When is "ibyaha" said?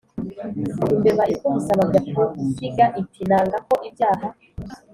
3.87-4.27